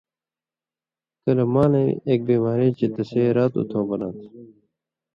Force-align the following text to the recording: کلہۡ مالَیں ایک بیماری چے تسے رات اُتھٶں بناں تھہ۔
کلہۡ 1.23 1.47
مالَیں 1.53 1.89
ایک 2.07 2.19
بیماری 2.29 2.67
چے 2.77 2.85
تسے 2.95 3.23
رات 3.35 3.53
اُتھٶں 3.59 3.85
بناں 3.89 4.11
تھہ۔ 4.17 4.25